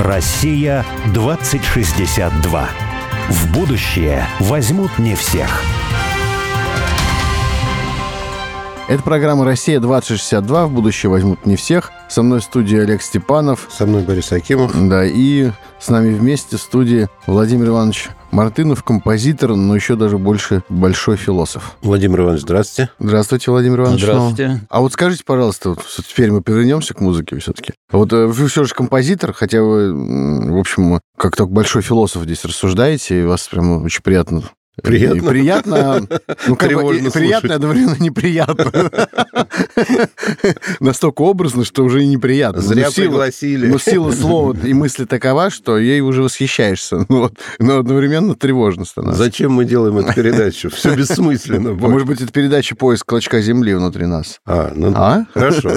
[0.00, 2.68] Россия 2062.
[3.28, 5.60] В будущее возьмут не всех.
[8.88, 10.66] Это программа «Россия-2062».
[10.66, 11.90] В будущее возьмут не всех.
[12.08, 13.66] Со мной в студии Олег Степанов.
[13.70, 14.72] Со мной Борис Акимов.
[14.88, 15.50] Да, и
[15.80, 21.76] с нами вместе в студии Владимир Иванович Мартынов, композитор, но еще даже больше большой философ.
[21.82, 22.90] Владимир Иванович, здравствуйте.
[22.98, 24.02] Здравствуйте, Владимир Иванович.
[24.02, 24.60] Здравствуйте.
[24.68, 27.72] А вот скажите, пожалуйста, вот теперь мы вернемся к музыке все-таки.
[27.90, 29.92] Вот э, вы все же композитор, хотя вы,
[30.50, 34.42] в общем, как только большой философ здесь рассуждаете, и вас прям очень приятно
[34.82, 35.28] Приятно.
[35.28, 36.06] Приятно,
[36.46, 38.90] ну, как бы, и приятно, одновременно неприятно.
[40.80, 42.62] Настолько образно, что уже и неприятно.
[42.62, 43.66] Зря но сила, пригласили.
[43.66, 47.06] Но сила слова и мысли такова, что ей уже восхищаешься.
[47.08, 49.22] Ну, вот, но одновременно тревожно становится.
[49.22, 50.70] Зачем мы делаем эту передачу?
[50.70, 51.70] Все бессмысленно.
[51.70, 54.40] А может быть, это передача «Поиск клочка земли» внутри нас?
[54.46, 55.24] А, ну А?
[55.32, 55.72] хорошо.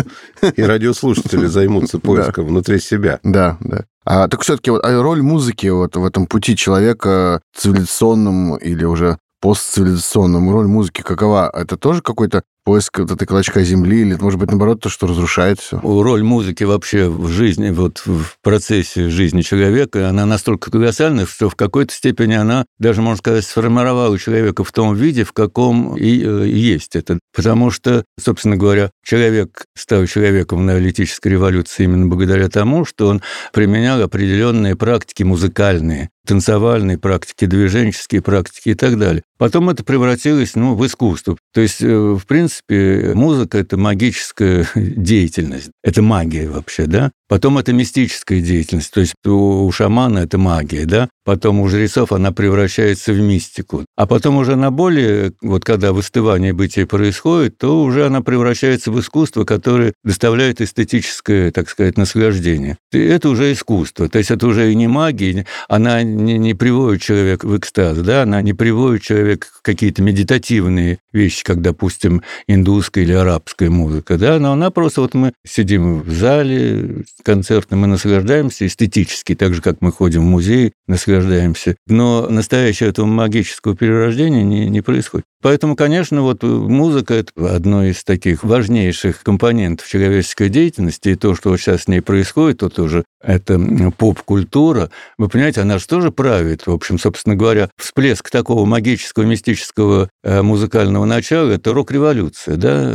[0.55, 3.19] И радиослушатели займутся поиском внутри себя.
[3.23, 3.85] Да, да.
[4.05, 9.17] А, так все-таки вот, а роль музыки вот в этом пути человека цивилизационном или уже
[9.41, 11.49] постцивилизационном, роль музыки какова?
[11.53, 15.59] Это тоже какой-то поиск вот этой клочка земли или, может быть, наоборот, то, что разрушает
[15.59, 15.79] все?
[15.81, 21.55] Роль музыки вообще в жизни, вот в процессе жизни человека, она настолько колоссальна, что в
[21.55, 26.47] какой-то степени она, даже, можно сказать, сформировала человека в том виде, в каком и э,
[26.47, 27.19] есть это.
[27.35, 33.21] Потому что, собственно говоря, человек стал человеком в неолитической революции именно благодаря тому, что он
[33.53, 39.23] применял определенные практики музыкальные, танцевальные практики, движенческие практики и так далее.
[39.37, 41.35] Потом это превратилось ну, в искусство.
[41.53, 45.71] То есть, э, в принципе, музыка— это магическая деятельность.
[45.83, 47.11] Это магия вообще, да?
[47.27, 51.07] Потом это мистическая деятельность, то есть у шамана это магия, да?
[51.23, 53.85] Потом у жрецов она превращается в мистику.
[53.95, 58.99] А потом уже на более, вот когда выстывание бытия происходит, то уже она превращается в
[58.99, 62.77] искусство, которое доставляет эстетическое, так сказать, наслаждение.
[62.91, 67.01] И это уже искусство, то есть это уже и не магия, она не, не приводит
[67.01, 68.23] человека в экстаз, да?
[68.23, 74.39] Она не приводит человека в какие-то медитативные вещи, как, допустим, индусская или арабская музыка, да?
[74.39, 79.77] Но она просто, вот мы сидим в зале, концертно мы наслаждаемся эстетически, так же, как
[79.81, 81.75] мы ходим в музей, наслаждаемся.
[81.87, 85.25] Но настоящего этого магического перерождения не, не происходит.
[85.41, 91.55] Поэтому, конечно, вот музыка– это одно из таких важнейших компонентов человеческой деятельности, и то, что
[91.57, 93.59] сейчас с ней происходит, то тоже это
[93.97, 94.89] поп-культура.
[95.17, 96.67] Вы понимаете, она же тоже правит.
[96.67, 102.93] В общем, собственно говоря, всплеск такого магического, мистического э, музыкального начала– это рок-революция да,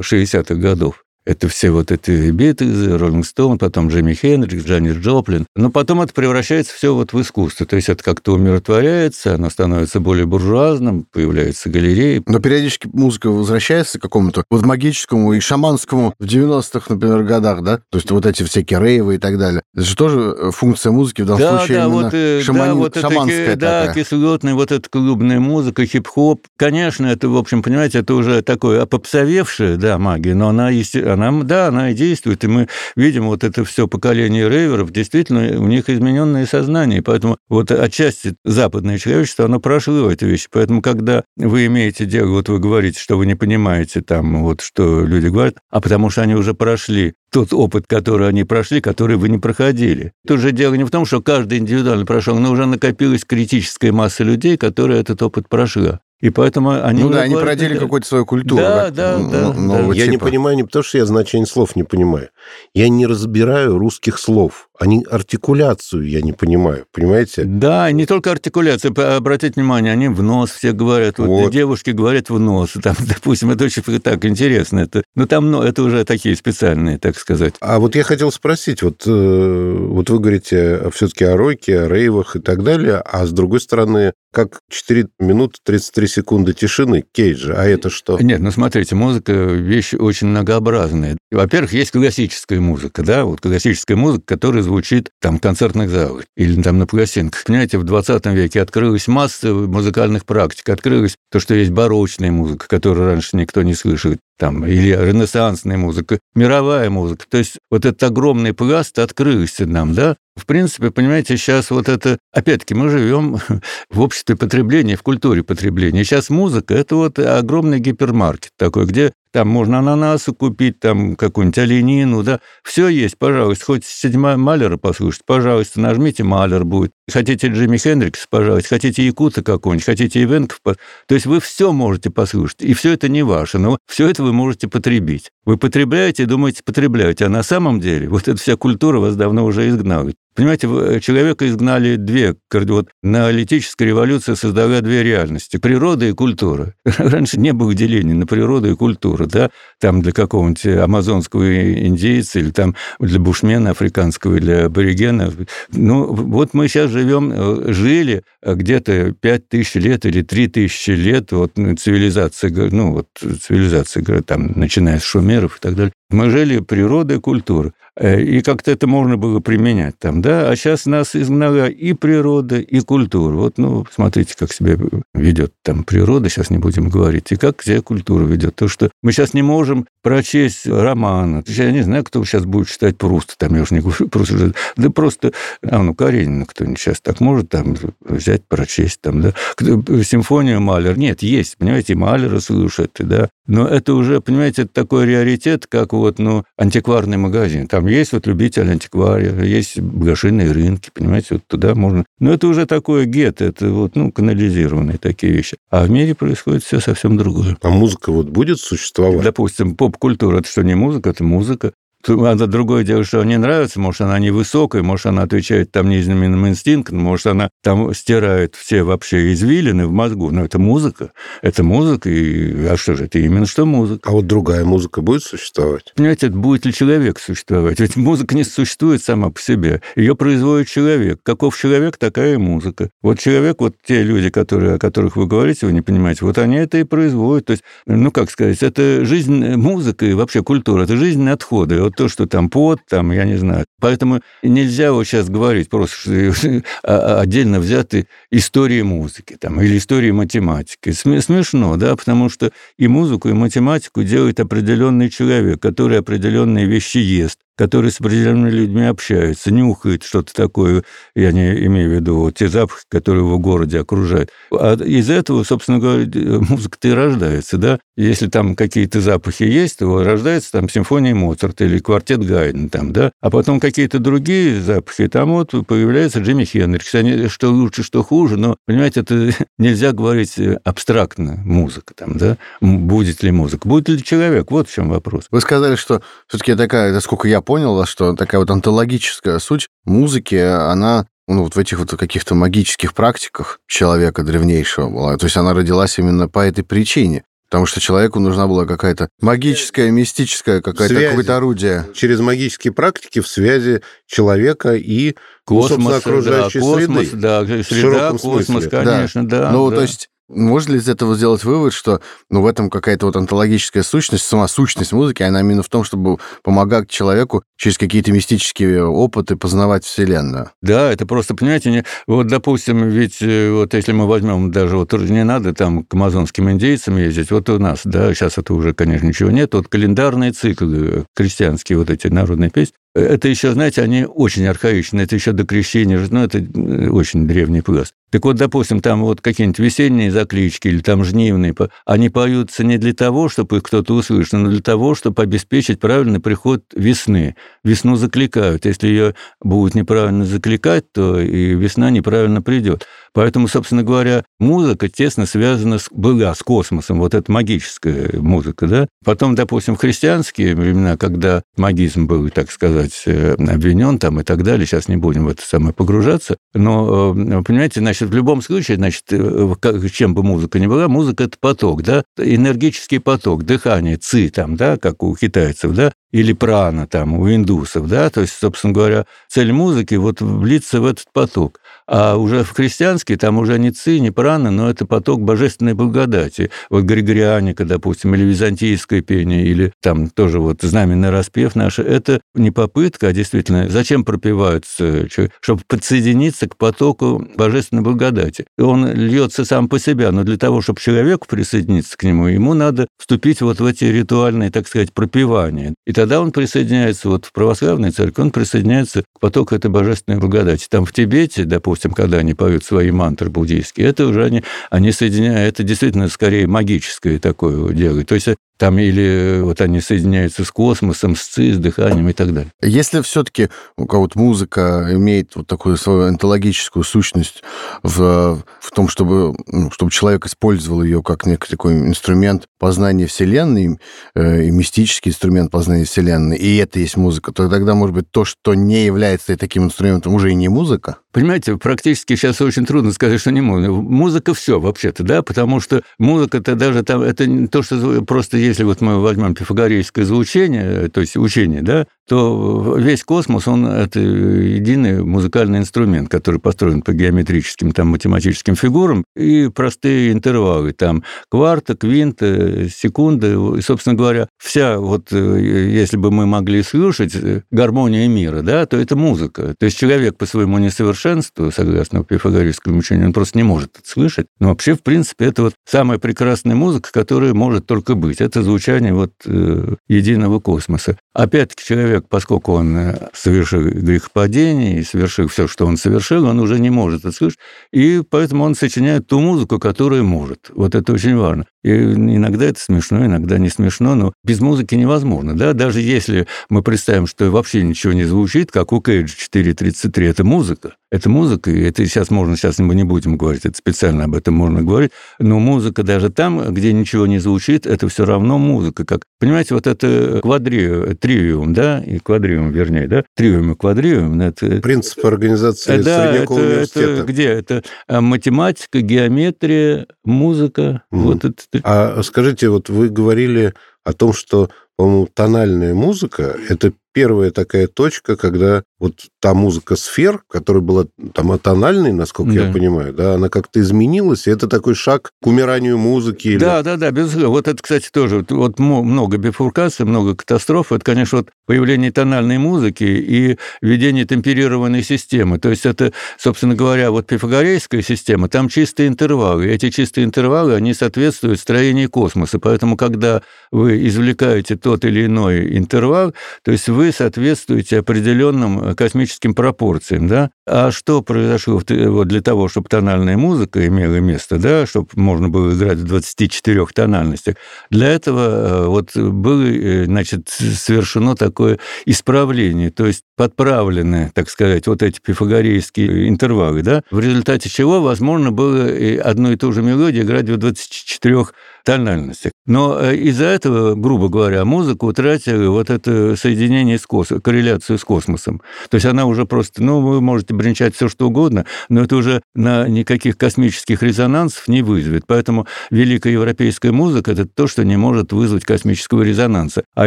[0.00, 1.03] 60-х годов.
[1.26, 5.46] Это все вот эти Битлз, Роллинг Стоун, потом Джимми Хендрикс, Джанис Джоплин.
[5.56, 7.64] Но потом это превращается все вот в искусство.
[7.64, 12.22] То есть это как-то умиротворяется, оно становится более буржуазным, появляются галереи.
[12.26, 17.78] Но периодически музыка возвращается к какому-то вот магическому и шаманскому в 90-х, например, годах, да?
[17.78, 19.62] То есть вот эти всякие рейвы и так далее.
[19.74, 22.68] Это же тоже функция музыки в данном да, случае да, вот, э, шамани...
[22.68, 26.42] да, вот шаманская это, да, кислотная вот эта клубная музыка, хип-хоп.
[26.58, 31.42] Конечно, это, в общем, понимаете, это уже такое опопсовевшая, да, магия, но она, есте- она,
[31.42, 35.88] да, она и действует, и мы видим вот это все поколение рейверов, действительно, у них
[35.88, 42.04] измененное сознание, поэтому вот отчасти западное человечество, оно прошло эти вещи, поэтому когда вы имеете
[42.04, 46.10] дело, вот вы говорите, что вы не понимаете там, вот что люди говорят, а потому
[46.10, 50.12] что они уже прошли тот опыт, который они прошли, который вы не проходили.
[50.24, 54.22] Тут же дело не в том, что каждый индивидуально прошел, но уже накопилась критическая масса
[54.22, 56.00] людей, которые этот опыт прошла.
[56.20, 57.02] И поэтому они...
[57.02, 58.62] Ну да, они породили какую-то свою культуру.
[58.62, 59.98] Да, да, да, нового да.
[60.00, 60.26] Я не типа.
[60.26, 62.30] понимаю не потому, что я значение слов не понимаю.
[62.72, 64.68] Я не разбираю русских слов.
[64.78, 66.86] Они артикуляцию я не понимаю.
[66.92, 67.44] Понимаете?
[67.44, 68.90] Да, не только артикуляция.
[68.90, 71.18] П- Обратите внимание, они в нос все говорят.
[71.18, 71.52] Вот, Вот.
[71.52, 72.72] девушки говорят в нос.
[72.82, 74.80] Там, допустим, это очень так интересно.
[74.80, 77.54] Это, ну, там ну, это уже такие специальные, так сказать.
[77.60, 82.36] А вот я хотел спросить, вот, э, вот вы говорите все-таки о роке, о рейвах
[82.36, 87.64] и так далее, а с другой стороны, как 4 минуты 33 секунды тишины Кейджа, а
[87.64, 88.18] это что?
[88.18, 91.16] Нет, ну смотрите, музыка вещь очень многообразная.
[91.30, 96.60] Во-первых, есть классическая музыка, да, вот классическая музыка, которая звучит там в концертных залах или
[96.60, 97.44] там на пластинках.
[97.44, 103.06] Понимаете, в 20 веке открылась масса музыкальных практик, открылась то, что есть барочная музыка, которую
[103.06, 107.24] раньше никто не слышал, там, или ренессансная музыка, мировая музыка.
[107.28, 110.16] То есть вот этот огромный пласт открылся нам, да.
[110.36, 112.18] В принципе, понимаете, сейчас вот это...
[112.32, 113.38] Опять-таки, мы живем
[113.90, 116.04] в обществе потребления, в культуре потребления.
[116.04, 122.22] Сейчас музыка– это вот огромный гипермаркет такой, где там можно ананасы купить, там какую-нибудь оленину,
[122.22, 122.38] да.
[122.62, 123.64] Все есть, пожалуйста.
[123.64, 126.92] Хоть седьмая Малера послушать, пожалуйста, нажмите Малер будет.
[127.10, 128.68] Хотите Джимми Хендрикса, пожалуйста.
[128.68, 130.60] Хотите Якута какого-нибудь, хотите Ивенков.
[130.62, 130.76] То
[131.14, 132.62] есть вы все можете послушать.
[132.62, 135.32] И все это не ваше, но все это вы можете потребить.
[135.44, 137.26] Вы потребляете, думаете, потребляете.
[137.26, 140.12] А на самом деле вот эта вся культура вас давно уже изгнала.
[140.34, 142.34] Понимаете, э, человека изгнали две.
[142.52, 146.74] Вот неолитическая революция создала две реальности– природа и культура.
[146.84, 149.50] Раньше не было деления на природу и культуру, да,
[149.80, 155.32] там для какого-нибудь амазонского индейца или там для бушмена африканского или аборигена.
[155.70, 161.30] Ну, вот мы сейчас живем, э, жили где-то пять тысяч лет или три тысячи лет,
[161.30, 165.92] вот ну, цивилизация, ну, вот цивилизация, там, начиная с шумеров и так далее.
[166.10, 167.72] Мы жили природой, культурой.
[167.96, 172.58] Э, и как-то это можно было применять там, да, а сейчас нас изгнала и природа,
[172.58, 173.34] и культура.
[173.34, 174.78] Вот, ну, смотрите, как себя
[175.12, 178.54] ведет там природа, сейчас не будем говорить, и как себя культура ведет.
[178.54, 181.44] То, что мы сейчас не можем прочесть романа.
[181.46, 184.90] Я не знаю, кто сейчас будет читать Пруста, там, я уже не говорю, просто, да
[184.90, 185.32] просто,
[185.62, 190.96] а, ну, Каренина кто-нибудь сейчас так может там взять, прочесть, там, да, симфонию Малер.
[190.96, 196.18] Нет, есть, понимаете, Малера слушать, да, но это уже, понимаете, это такой реалитет, как вот,
[196.18, 197.66] ну, антикварный магазин.
[197.66, 199.78] Там есть вот любитель антиквария, есть
[200.14, 202.04] блошиные рынки, понимаете, вот туда можно...
[202.20, 205.56] Но это уже такое гет, это вот, ну, канализированные такие вещи.
[205.70, 207.56] А в мире происходит все совсем другое.
[207.62, 209.24] А музыка вот будет существовать?
[209.24, 211.72] Допустим, поп-культура, это что, не музыка, это музыка.
[212.06, 216.98] Это другое дело, что не нравится, может, она невысокая, может, она отвечает там низменным инстинктам,
[216.98, 220.30] может, она там стирает все вообще извилины в мозгу.
[220.30, 221.12] Но это музыка.
[221.40, 222.66] Это музыка, и...
[222.66, 224.08] а что же, это именно что музыка.
[224.08, 225.92] А вот другая музыка будет существовать?
[225.96, 227.80] Понимаете, будет ли человек существовать?
[227.80, 229.80] Ведь музыка не существует сама по себе.
[229.96, 231.20] Ее производит человек.
[231.22, 232.90] Каков человек, такая и музыка.
[233.02, 236.56] Вот человек, вот те люди, которые, о которых вы говорите, вы не понимаете, вот они
[236.56, 237.46] это и производят.
[237.46, 241.80] То есть, ну, как сказать, это жизнь, музыка и вообще культура, это жизненные отходы.
[241.80, 243.66] Вот то, что там пот, там, я не знаю.
[243.80, 246.62] Поэтому нельзя вот сейчас говорить просто, что
[247.20, 250.92] отдельно взяты истории музыки там, или истории математики.
[250.92, 257.38] Смешно, да, потому что и музыку, и математику делает определенный человек, который определенные вещи ест,
[257.56, 262.82] который с определенными людьми общается, нюхает что-то такое, я не имею в виду те запахи,
[262.88, 264.30] которые его в городе окружают.
[264.50, 267.78] А из этого, собственно говоря, музыка-то и рождается, да?
[267.96, 273.12] Если там какие-то запахи есть, то рождается там симфония Моцарта или квартет Гайден там, да?
[273.20, 278.56] А потом какие-то другие запахи, там вот появляется Джимми Хендрикс, что лучше, что хуже, но,
[278.66, 282.36] понимаете, это нельзя говорить абстрактно, музыка там, да?
[282.60, 283.68] Будет ли музыка?
[283.68, 284.50] Будет ли человек?
[284.50, 285.26] Вот в чем вопрос.
[285.30, 291.06] Вы сказали, что все-таки такая, насколько я понял, что такая вот антологическая суть музыки, она
[291.26, 295.16] ну, вот в этих вот каких-то магических практиках человека древнейшего была.
[295.16, 297.24] То есть она родилась именно по этой причине.
[297.48, 301.86] Потому что человеку нужна была какая-то магическая, мистическая какая-то какое-то орудие.
[301.94, 305.14] Через магические практики в связи человека и
[305.44, 307.16] космос, ну, окружающей да, космос, среды.
[307.16, 308.70] Да, среда, космос, смысле.
[308.70, 309.38] конечно, да.
[309.38, 309.76] да ну, да.
[309.76, 313.82] то есть можно ли из этого сделать вывод, что ну, в этом какая-то вот антологическая
[313.82, 319.36] сущность, сама сущность музыки, она именно в том, чтобы помогать человеку через какие-то мистические опыты
[319.36, 320.50] познавать Вселенную?
[320.62, 321.84] Да, это просто, понимаете, не...
[322.06, 326.50] вот, допустим, ведь э, вот если мы возьмем даже, вот не надо там к амазонским
[326.50, 331.04] индейцам ездить, вот у нас, да, сейчас это уже, конечно, ничего нет, вот календарные циклы,
[331.14, 336.00] крестьянские вот эти народные песни, это еще, знаете, они очень архаичны, это еще до крещения,
[336.10, 337.92] ну, это э, очень древний пласт.
[338.10, 341.52] Так вот, допустим, там вот какие-нибудь весенние заклички или там жнивные,
[341.84, 346.20] они поются не для того, чтобы их кто-то услышал, но для того, чтобы обеспечить правильный
[346.20, 347.34] приход весны.
[347.64, 348.66] Весну закликают.
[348.66, 352.86] Если ее будут неправильно закликать, то и весна неправильно придет.
[353.14, 358.88] Поэтому, собственно говоря, музыка тесно связана с, была с космосом, вот эта магическая музыка, да.
[359.04, 364.42] Потом, допустим, в христианские времена, когда магизм был, так сказать, э, обвинен там и так
[364.42, 368.78] далее, сейчас не будем в это самое погружаться, но, э, понимаете, значит, в любом случае,
[368.78, 369.54] значит, э,
[369.92, 374.76] чем бы музыка ни была, музыка– это поток, да, энергический поток, дыхание, ци там, да,
[374.76, 379.52] как у китайцев, да, или прана там у индусов, да, то есть, собственно говоря, цель
[379.52, 381.60] музыки вот влиться в этот поток.
[381.86, 386.50] А уже в христианский там уже не ци, не прана, но это поток божественной благодати.
[386.70, 392.50] Вот Григорианика, допустим, или византийское пение, или там тоже вот знаменный распев наш, это не
[392.50, 395.08] попытка, а действительно, зачем пропиваются,
[395.40, 398.46] чтобы подсоединиться к потоку божественной благодати.
[398.58, 402.86] Он льется сам по себе, но для того, чтобы человеку присоединиться к нему, ему надо
[402.98, 405.74] вступить вот в эти ритуальные, так сказать, пропивания.
[405.86, 410.66] И тогда он присоединяется вот в православной церкви, он присоединяется к потоку этой божественной благодати.
[410.70, 415.54] Там в Тибете, допустим, когда они поют свои мантры буддийские, это уже они, они соединяют,
[415.54, 418.04] это действительно скорее магическое такое дело.
[418.04, 422.32] То есть Там или вот они соединяются с космосом, с ЦИ, с дыханием и так
[422.32, 422.52] далее.
[422.62, 427.42] Если все-таки у кого-то музыка имеет вот такую свою онтологическую сущность
[427.82, 433.78] в, в том, чтобы, ну, чтобы человек использовал ее как некий такой инструмент познания Вселенной,
[434.14, 438.24] э, и мистический инструмент познания Вселенной, и это есть музыка, то тогда, может быть, то,
[438.24, 440.98] что не является таким инструментом, уже и не музыка?
[441.12, 443.72] Понимаете, практически сейчас очень трудно сказать, что не музыка.
[443.72, 448.36] Музыка все вообще-то, да, потому что музыка это даже там, это не то, что просто
[448.44, 453.98] если вот мы возьмем пифагорейское звучение, то есть учение, да, то весь космос, он это
[453.98, 461.76] единый музыкальный инструмент, который построен по геометрическим, там, математическим фигурам, и простые интервалы, там, кварта,
[461.76, 468.06] квинта, секунда, и, собственно говоря, вся вот, э, если бы мы могли слушать э, гармония
[468.06, 469.54] мира, да, то это музыка.
[469.58, 474.26] То есть человек по своему несовершенству, согласно пифагорейскому учению, он просто не может это слышать.
[474.40, 478.20] Но вообще, в принципе, это вот самая прекрасная музыка, которая может только быть.
[478.20, 480.98] Это звучание вот э, единого космоса.
[481.14, 486.58] Опять-таки, человек, поскольку он э, совершил грехопадение и совершил все, что он совершил, он уже
[486.58, 487.38] не может это слышать,
[487.72, 490.50] и поэтому он сочиняет ту музыку, которую может.
[490.52, 491.46] Вот это очень важно.
[491.62, 495.36] И иногда это смешно, иногда не смешно, но без музыки невозможно.
[495.36, 495.52] Да?
[495.52, 500.74] Даже если мы представим, что вообще ничего не звучит, как у Кейджа 4.33, это музыка.
[500.90, 504.34] Это музыка, и это сейчас можно, сейчас мы не будем говорить, это специально об этом
[504.34, 508.84] можно говорить, но музыка даже там, где ничего не звучит, это все равно музыка.
[508.84, 514.18] Как, понимаете, вот это квадри, тривиум, да, и квадриум, вернее, да, тривиум и квадриум.
[514.22, 516.90] Это, Принцип организации да, это, университета.
[516.92, 517.24] Это где?
[517.24, 520.82] Это а, математика, геометрия, музыка.
[520.90, 520.98] Mm.
[520.98, 521.34] Вот это.
[521.62, 523.52] А скажите, вот вы говорили
[523.84, 530.22] о том, что, по-моему, тональная музыка– это первая такая точка, когда вот та музыка сфер,
[530.28, 532.46] которая была там атональной, насколько да.
[532.46, 536.28] я понимаю, да, она как-то изменилась, и это такой шаг к умиранию музыки.
[536.28, 536.38] Или...
[536.38, 537.30] Да, да, да, безусловно.
[537.30, 540.70] Вот это, кстати, тоже вот, много бифуркаций, много катастроф.
[540.70, 545.38] Это, конечно, вот появление тональной музыки и введение темперированной системы.
[545.38, 549.46] То есть это, собственно говоря, вот пифагорейская система, там чистые интервалы.
[549.46, 552.38] И эти чистые интервалы, они соответствуют строению космоса.
[552.38, 556.12] Поэтому, когда вы извлекаете тот или иной интервал,
[556.42, 560.30] то есть вы соответствуете определенным космическим пропорциям, да?
[560.46, 565.54] А что произошло вот для того, чтобы тональная музыка имела место, да, чтобы можно было
[565.54, 567.36] играть в 24 тональностях?
[567.70, 574.66] Для этого э, вот было, э, значит, совершено такое исправление, то есть подправлены, так сказать,
[574.66, 578.68] вот эти пифагорейские интервалы, да, в результате чего возможно было
[579.02, 581.26] одну и ту же мелодию играть в 24
[581.64, 582.32] тональностях.
[582.46, 587.84] Но э, из-за этого, грубо говоря, музыка утратила вот это соединение с космосом, корреляцию с
[587.84, 588.42] космосом.
[588.68, 592.22] То есть она уже просто, ну, вы можете бренчать все что угодно, но это уже
[592.34, 595.04] на никаких космических резонансов не вызовет.
[595.06, 599.64] Поэтому великая европейская музыка– это то, что не может вызвать космического резонанса.
[599.74, 599.86] А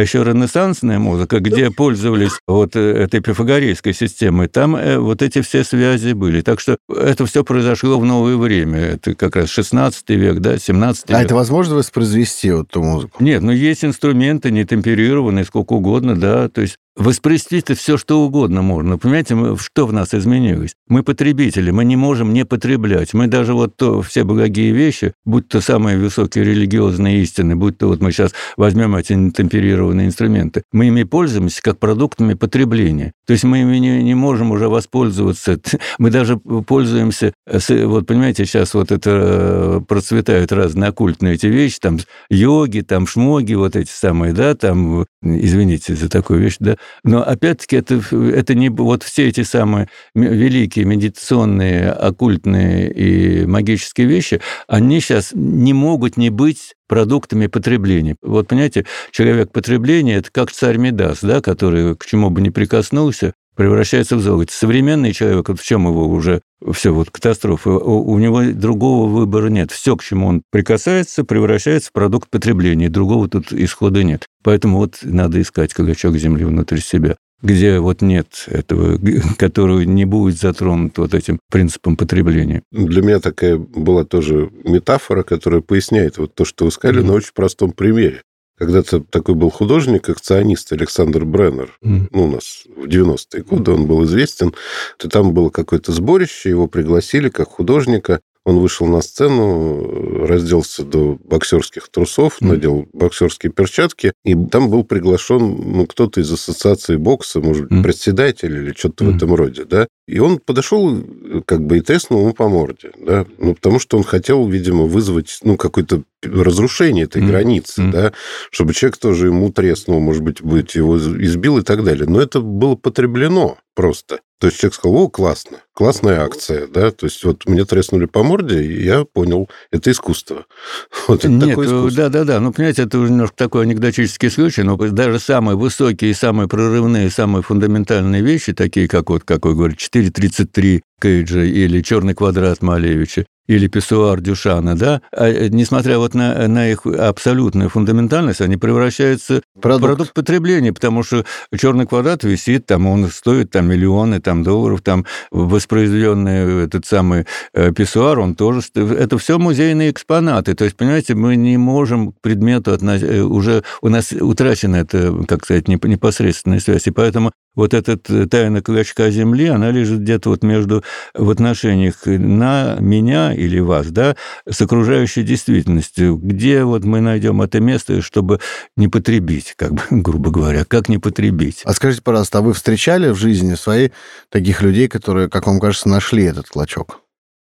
[0.00, 5.62] еще ренессансная музыка, где пользовались вот э, этой пифагорейской системой, там э, вот эти все
[5.62, 6.40] связи были.
[6.40, 8.78] Так что это все произошло в новое время.
[8.78, 11.16] Это как раз 16 век, да, 17 век.
[11.16, 13.22] А это возможно воспроизвести вот эту музыку?
[13.22, 18.60] Нет, ну есть инструменты не темперированные, сколько угодно, да, то есть Воспроизвести-то все, что угодно
[18.60, 18.98] можно.
[18.98, 20.74] Понимаете, мы, что в нас изменилось?
[20.88, 23.14] Мы потребители, мы не можем не потреблять.
[23.14, 27.86] Мы даже вот то, все благие вещи, будь то самые высокие религиозные истины, будь то
[27.86, 33.12] вот мы сейчас возьмем эти темперированные инструменты, мы ими пользуемся как продуктами потребления.
[33.28, 35.60] То есть мы ими не, не можем уже воспользоваться.
[35.98, 41.98] Мы даже пользуемся, вот понимаете, сейчас вот это э, процветают разные оккультные эти вещи, там
[42.30, 47.76] йоги, там шмоги, вот эти самые, да, там, извините за такую вещь, да, но опять-таки
[47.76, 55.30] это, это не вот все эти самые великие медитационные, оккультные и магические вещи, они сейчас
[55.34, 58.16] не могут не быть продуктами потребления.
[58.22, 63.34] Вот, понимаете, человек потребления– это как царь Медас, да, который к чему бы ни прикоснулся,
[63.54, 64.52] превращается в золото.
[64.52, 66.40] Современный человек, вот в чем его уже
[66.72, 69.70] все, вот катастрофа, у, у него другого выбора нет.
[69.70, 72.88] Все, к чему он прикасается, превращается в продукт потребления.
[72.88, 74.26] Другого тут исхода нет.
[74.42, 78.98] Поэтому вот надо искать клочок земли внутри себя где вот нет этого,
[79.38, 82.62] который не будет затронут вот этим принципом потребления.
[82.72, 87.06] Для меня такая была тоже метафора, которая поясняет вот то, что вы сказали, mm-hmm.
[87.06, 88.22] на очень простом примере.
[88.58, 91.78] Когда-то такой был художник, акционист Александр Бреннер.
[91.82, 92.08] Mm.
[92.10, 94.52] Ну, у нас в 90-е годы он был известен.
[94.96, 98.20] То там было какое-то сборище, его пригласили как художника.
[98.48, 102.46] Он вышел на сцену, разделся до боксерских трусов, mm.
[102.46, 107.82] надел боксерские перчатки, и там был приглашен ну, кто-то из ассоциации бокса, может быть, mm.
[107.82, 109.12] председатель или что-то mm.
[109.12, 109.86] в этом роде, да.
[110.06, 110.98] И он подошел
[111.44, 115.40] как бы и треснул ему по морде, да, ну, потому что он хотел, видимо, вызвать,
[115.42, 117.26] ну, какое-то разрушение этой mm-hmm.
[117.26, 117.92] границы, mm-hmm.
[117.92, 118.12] да,
[118.50, 122.06] чтобы человек тоже ему треснул, может быть, быть его избил и так далее.
[122.08, 124.20] Но это было потреблено просто.
[124.38, 128.22] То есть человек сказал, о, классно, классная акция, да, то есть вот мне треснули по
[128.22, 130.46] морде, и я понял, это искусство.
[131.08, 135.56] Вот это Нет, да-да-да, ну, понимаете, это уже немножко такой анекдотический случай, но даже самые
[135.56, 141.80] высокие, самые прорывные, самые фундаментальные вещи, такие как вот, как вы говорите, 4.33 Кейджа или
[141.80, 147.70] «Черный квадрат» Малевича, или писсуар Дюшана, да, а, э, несмотря вот на, на их абсолютную
[147.70, 149.82] фундаментальность, они превращаются продукт.
[149.82, 151.24] в продукт потребления, потому что
[151.56, 157.72] черный квадрат висит, там он стоит там миллионы там, долларов, там воспроизведенный этот самый э,
[157.72, 158.60] писсуар, он тоже...
[158.74, 160.54] Это все музейные экспонаты.
[160.54, 163.08] То есть, понимаете, мы не можем к предмету относить...
[163.08, 166.86] Э, уже у нас утрачена эта, как сказать, непосредственная связь.
[166.86, 167.96] И поэтому вот эта
[168.28, 174.16] тайна клочка земли, она лежит где-то вот между в отношениях на меня или вас, да,
[174.48, 176.16] с окружающей действительностью.
[176.16, 178.40] Где вот мы найдем это место, чтобы
[178.76, 181.62] не потребить, как бы, грубо говоря, как не потребить?
[181.64, 183.92] А скажите, пожалуйста, а вы встречали в жизни своей
[184.28, 187.00] таких людей, которые, как вам кажется, нашли этот клочок?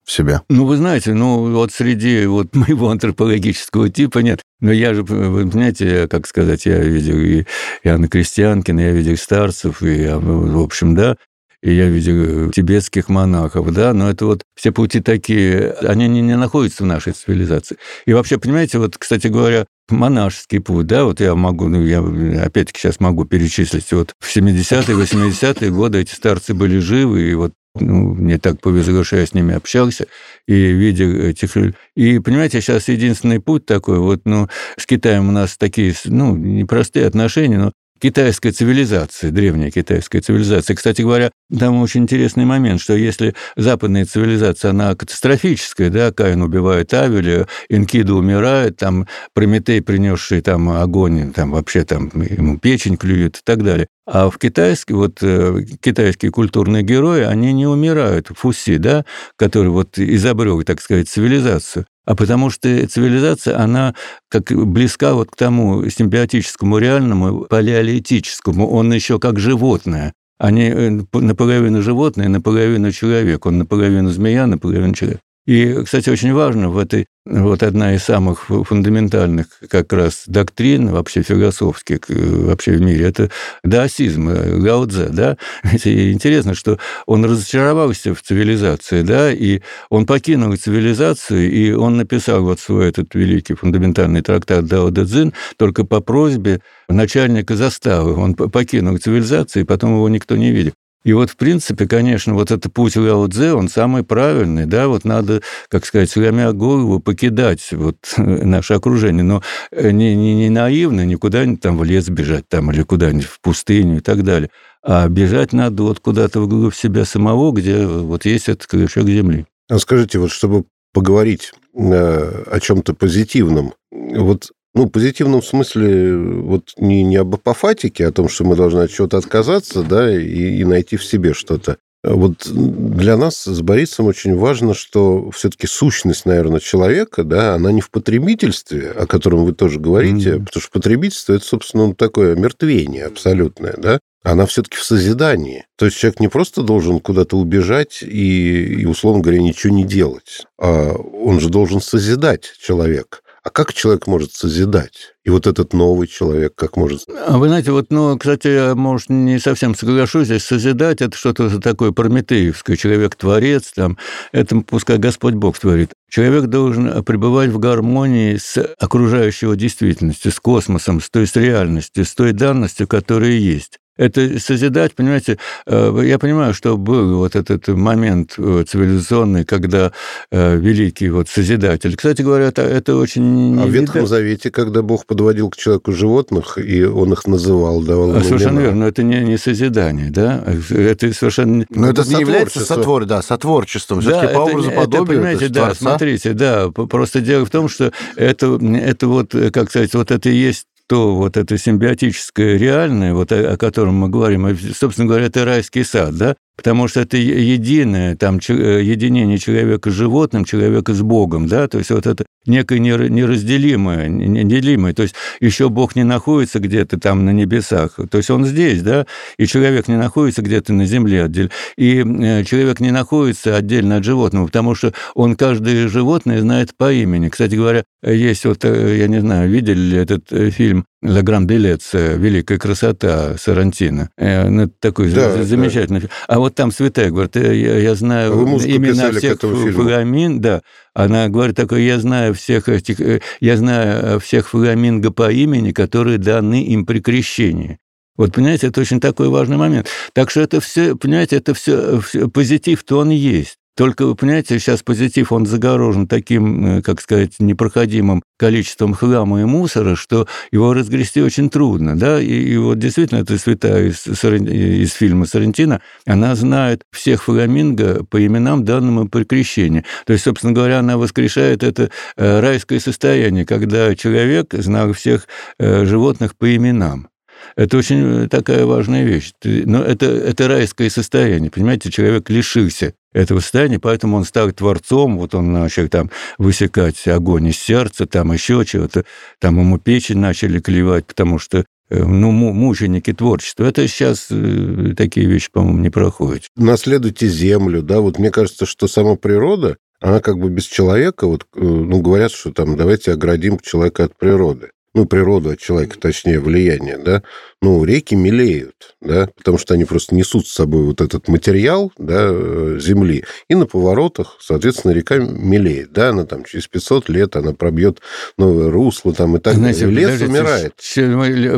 [0.04, 0.42] В себя?
[0.49, 4.42] Ну, вы знаете, ну, вот среди вот моего антропологического типа нет.
[4.61, 7.44] Но я же, вы понимаете, как сказать, я видел и
[7.82, 11.16] Иоанна Крестьянкина, я видел старцев, и, в общем, да,
[11.62, 16.37] и я видел тибетских монахов, да, но это вот все пути такие, они не, не
[16.37, 17.76] находятся в нашей цивилизации.
[18.04, 22.00] И вообще, понимаете, вот, кстати говоря, монашеский путь, да, вот я могу, ну, я
[22.44, 27.52] опять-таки сейчас могу перечислить, вот в 70-е, 80-е годы эти старцы были живы, и вот
[27.75, 30.07] ну, мне так повезло, что я с ними общался
[30.47, 31.75] и видел этих людей.
[31.97, 37.07] И, понимаете, сейчас единственный путь такой, вот, ну, с Китаем у нас такие, ну, непростые
[37.07, 40.75] отношения, но китайская цивилизация, древняя китайская цивилизация.
[40.75, 46.92] Кстати говоря, там очень интересный момент, что если западная цивилизация, она катастрофическая, да, Каин убивает
[46.92, 53.40] Авеля, Инкида умирает, там Прометей, принесший там огонь, там вообще там ему печень клюет и
[53.44, 53.87] так далее.
[54.04, 58.30] А в китайской, вот э, китайские культурные герои, они не умирают.
[58.35, 59.04] Фуси, да,
[59.37, 63.94] который вот изобрел, так сказать, цивилизацию а потому что цивилизация, она
[64.28, 70.12] как близка вот к тому симбиотическому реальному, палеолитическому, он еще как животное.
[70.38, 75.21] Они э, наполовину животное, наполовину человек, он наполовину змея, наполовину человек.
[75.45, 81.23] И, кстати, очень важно в этой, вот одна из самых фундаментальных как раз доктрин вообще
[81.23, 83.28] философских вообще в мире, это
[83.65, 84.28] даосизм,
[84.63, 85.37] Гао Цзэ, да.
[85.85, 92.43] И интересно, что он разочаровался в цивилизации, да, и он покинул цивилизацию, и он написал
[92.45, 98.15] вот свой этот великий фундаментальный трактат Дао Дэ Цзин только по просьбе начальника заставы.
[98.15, 100.73] Он покинул цивилизацию, и потом его никто не видел.
[101.04, 105.04] И вот, в принципе, конечно, вот этот путь Ляо Цзэ, он самый правильный, да, вот
[105.04, 111.04] надо, как сказать, сломя голову покидать вот наше окружение, но э, не, не, не наивно,
[111.04, 114.50] не куда-нибудь там в лес бежать там или куда-нибудь в пустыню и так далее,
[114.82, 119.47] а бежать надо вот куда-то вглубь себя самого, где вот есть этот клочок земли.
[119.69, 126.73] А скажите, вот чтобы поговорить э, о чем-то позитивном, вот ну, в позитивном смысле, вот
[126.78, 130.58] не, не об апофатике, а о том, что мы должны от чего-то отказаться, да, и,
[130.58, 131.76] и найти в себе что-то.
[132.04, 137.80] Вот для нас с Борисом очень важно, что все-таки сущность, наверное, человека, да, она не
[137.80, 140.45] в потребительстве, о котором вы тоже говорите, mm-hmm.
[140.45, 145.65] потому что потребительство это, собственно, такое мертвение абсолютное, да, она все-таки в созидании.
[145.76, 150.47] То есть человек не просто должен куда-то убежать и, и, условно говоря, ничего не делать,
[150.58, 153.23] а он же должен созидать человек.
[153.45, 155.15] А как человек может созидать?
[155.25, 157.09] И вот этот новый человек как может...
[157.26, 161.61] А вы знаете, вот, ну, кстати, я, может, не совсем соглашусь, здесь созидать– это что-то
[161.61, 162.76] такое прометеевское.
[162.76, 163.99] Человек-творец, там,
[164.31, 165.91] это пускай Господь Бог творит.
[166.09, 172.15] Человек должен пребывать в гармонии с окружающей действительностью, с космосом, с той с реальностью, с
[172.15, 173.78] той данностью, которая есть.
[173.99, 179.93] Это созидать, понимаете, э, я понимаю, что был вот этот момент э, цивилизационный, когда
[180.31, 181.95] э, великий вот Созидатель.
[181.95, 183.61] Кстати говоря, это, это очень...
[183.61, 188.17] А в Ветхом Завете, когда Бог подводил к человеку животных, и он их называл, давал
[188.17, 188.63] им Совершенно имена.
[188.63, 190.43] верно, но это не, не созидание, да?
[190.71, 191.67] Это совершенно...
[191.69, 194.00] Но это не является сотвор, да, сотворчеством.
[194.00, 195.81] Да, это, по образу это, подобию, понимаете, это да, творца.
[195.81, 200.35] смотрите, да, просто дело в том, что это, это вот, как сказать, вот это и
[200.35, 205.45] есть то вот это симбиотическое реальное, вот о, о котором мы говорим, собственно говоря, это
[205.45, 211.47] райский сад, да, потому что это единое, там, единение человека с животным, человека с Богом,
[211.47, 216.99] да, то есть вот это некое неразделимое, неделимое, то есть еще Бог не находится где-то
[216.99, 219.06] там на небесах, то есть он здесь, да,
[219.38, 224.04] и человек не находится где-то на земле отдельно, и э, человек не находится отдельно от
[224.04, 227.28] животного, потому что он каждое животное знает по имени.
[227.28, 231.47] Кстати говоря, есть вот, э, я не знаю, видели ли этот э, фильм «Ла Гран
[231.47, 231.91] Билец.
[231.93, 234.10] Великая красота» Сарантино.
[234.17, 236.08] Ну, такой да, замечательный да.
[236.28, 240.62] А вот там Святая говорит, я, я знаю Вы имена всех фламин, да,
[240.95, 246.62] она говорит такое, я знаю всех этих, я знаю всех фламинго по имени, которые даны
[246.65, 247.78] им при крещении.
[248.17, 249.88] Вот, понимаете, это очень такой важный момент.
[250.12, 253.56] Так что это все, понимаете, это все, все позитив-то он есть.
[253.75, 259.45] Только, вы понимаете, сейчас позитив, он загорожен таким, э, как сказать, непроходимым количеством хлама и
[259.45, 264.93] мусора, что его разгрести очень трудно, да, и, и вот действительно эта святая из, из
[264.93, 269.85] фильма Сарантино, она знает всех фламинго по именам, данным им при крещении.
[270.04, 275.87] То есть, собственно говоря, она воскрешает это э, райское состояние, когда человек знал всех э,
[275.87, 277.08] животных по именам.
[277.57, 279.33] Это очень такая важная вещь.
[279.43, 285.35] Но это, это райское состояние, понимаете, человек лишился этого состояния, поэтому он стал творцом, вот
[285.35, 289.05] он начал там высекать огонь из сердца, там еще чего-то,
[289.39, 293.65] там ему печень начали клевать, потому что э, ну, мученики творчества.
[293.65, 296.45] Это сейчас э, такие вещи, по-моему, не проходят.
[296.57, 301.47] Наследуйте землю, да, вот мне кажется, что сама природа, она как бы без человека, вот,
[301.55, 306.41] э, ну, говорят, что там давайте оградим человека от природы ну, природу от человека, точнее,
[306.41, 307.23] влияние, да,
[307.63, 312.28] ну, реки мелеют, да, потому что они просто несут с собой вот этот материал, да,
[312.31, 317.52] э, земли, и на поворотах, соответственно, река мелеет, да, она там через 500 лет, она
[317.52, 318.00] пробьет
[318.37, 320.09] новое русло там и так Знаете, далее.
[320.09, 320.75] Лес умирает.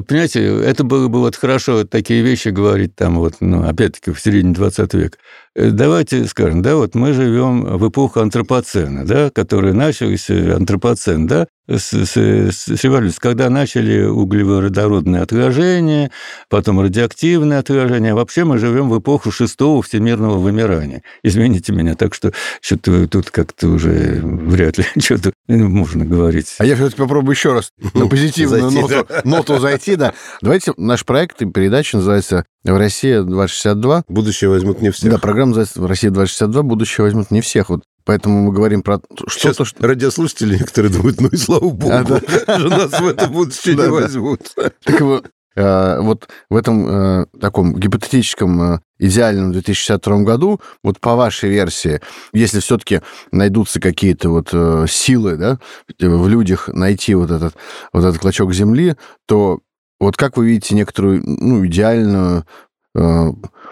[0.06, 4.54] Понимаете, это было бы вот хорошо такие вещи говорить там вот, ну, опять-таки, в середине
[4.54, 5.18] 20 века.
[5.56, 11.46] Э, давайте скажем, да, вот мы живем в эпоху антропоцена, да, который начался, антропоцен, да,
[11.68, 16.10] с, с, с революции, когда начали углеводородные отражения,
[16.50, 18.14] потом радиоактивные отражения.
[18.14, 21.02] Вообще мы живем в эпоху шестого всемирного вымирания.
[21.22, 26.54] Извините меня, так что что-то тут как-то уже вряд ли что-то можно говорить.
[26.58, 29.96] А я все-таки попробую еще раз на позитивную ноту, ноту зайти.
[29.96, 30.14] Да.
[30.40, 34.04] Давайте наш проект и передача называется «Россия 2062».
[34.08, 35.10] Будущее возьмут не всех.
[35.10, 36.62] Да, программа называется «Россия 2062.
[36.62, 37.68] Будущее возьмут не всех».
[37.70, 39.64] Вот Поэтому мы говорим про что-то...
[39.64, 39.86] Что...
[39.86, 42.20] радиослушатели некоторые думают, ну и слава богу, а, да.
[42.58, 44.52] что нас в это будущее не возьмут.
[44.84, 51.50] Так вот, вот в этом э, таком гипотетическом э, идеальном 2062 году, вот по вашей
[51.50, 52.00] версии,
[52.32, 54.48] если все-таки найдутся какие-то вот
[54.90, 55.58] силы да,
[55.98, 57.54] в людях найти вот этот,
[57.92, 59.60] вот этот клочок земли, то
[60.00, 62.44] вот как вы видите некоторую ну, идеальную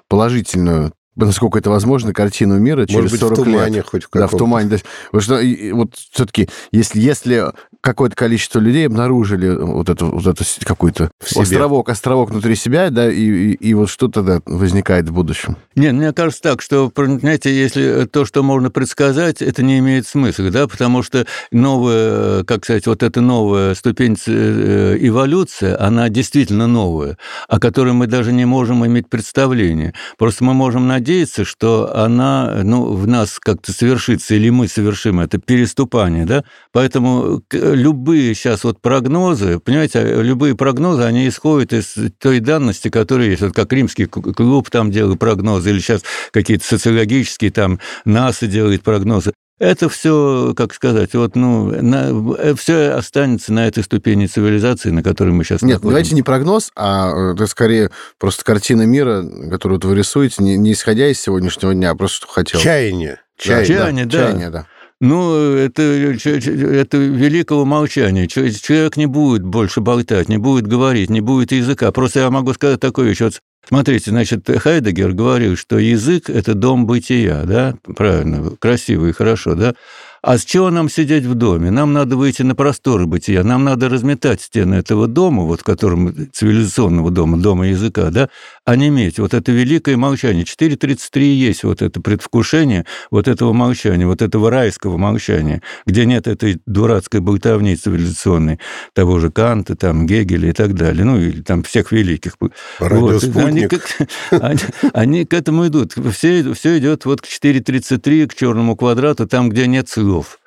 [0.09, 3.87] положительную насколько это возможно, картину мира через Может быть, 40 в тумане лет.
[3.87, 4.69] хоть в Да, в тумане.
[4.69, 4.77] Да.
[5.11, 11.11] Потому что вот все-таки, если, если какое-то количество людей обнаружили вот эту, вот эту какой-то
[11.37, 15.57] островок, островок внутри себя, да, и, и, и вот что тогда возникает в будущем?
[15.75, 20.51] Нет, мне кажется так, что, знаете, если то, что можно предсказать, это не имеет смысла,
[20.51, 27.19] да, потому что новая, как сказать, вот эта новая ступень э, эволюции, она действительно новая,
[27.49, 29.93] о которой мы даже не можем иметь представление.
[30.19, 31.02] Просто мы можем надеяться,
[31.45, 38.35] что она, ну, в нас как-то совершится, или мы совершим это переступание, да, поэтому любые
[38.35, 43.43] сейчас вот прогнозы, понимаете, любые прогнозы, они исходят из той данности, которая есть.
[43.43, 49.33] Вот как римский клуб там делает прогнозы, или сейчас какие-то социологические там НАСА делает прогнозы.
[49.63, 55.05] Это все, как сказать, вот, ну, на, э, все останется на этой ступени цивилизации, на
[55.05, 55.89] которой мы сейчас Нет, находимся.
[55.89, 60.73] давайте не прогноз, а это скорее просто картина мира, которую вот вы рисуете, не, не
[60.73, 62.61] исходя из сегодняшнего дня, а просто что хотел.
[62.61, 63.21] Чаяние.
[63.39, 64.11] Чаяние, Чаяние да.
[64.11, 64.67] Чаяние, да.
[65.01, 68.27] Ну, это, это великого молчания.
[68.27, 71.93] Человек не будет больше болтать, не будет говорить, не будет языка.
[71.93, 73.21] Просто я могу сказать такую вещь.
[73.21, 77.75] Вот смотрите, значит, Хайдегер говорил, что язык– это дом бытия, да?
[77.97, 79.75] Правильно, красиво и хорошо, да?
[80.23, 81.73] А с чего нам сидеть в доме?
[81.73, 86.15] Нам надо выйти на просторы бытия, нам надо разметать стены этого дома, вот в котором
[86.33, 88.29] цивилизационного дома, дома языка, да,
[88.65, 90.45] а не иметь вот это великое молчание.
[90.45, 96.61] 4.33 есть вот это предвкушение вот этого молчания, вот этого райского молчания, где нет этой
[96.67, 98.61] дурацкой болтовни цивилизационной,
[98.95, 102.37] того же Канта, там, Гегеля и так далее, ну, или там всех великих.
[102.79, 103.25] Вот.
[103.35, 103.69] Они,
[104.31, 104.61] они,
[104.93, 105.95] они к этому идут.
[106.13, 110.39] Все, все идет вот к 4.33, к черному квадрату, там, где нет слов слов.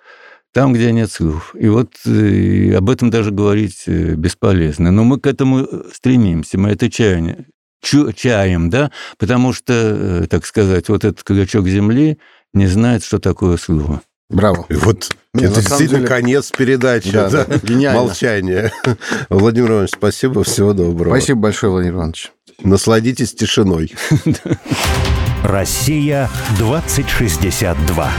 [0.54, 1.54] Там, где нет слов.
[1.60, 4.92] И вот э, об этом даже говорить э, бесполезно.
[4.92, 7.46] Но мы к этому стремимся, мы это чаяние
[8.16, 12.18] чаем, да, потому что, э, так сказать, вот этот клочок земли
[12.52, 14.02] не знает, что такое слово.
[14.28, 14.66] Браво.
[14.70, 17.12] И вот Не, это действительно деле- конец передачи.
[17.12, 17.46] Да, да.
[17.46, 18.02] да, гениально.
[18.02, 18.72] Молчание.
[19.30, 21.16] Владимир Иванович, спасибо, всего доброго.
[21.16, 22.32] Спасибо большое, Владимир Иванович.
[22.64, 23.94] Насладитесь тишиной.
[25.44, 28.12] Россия 2062.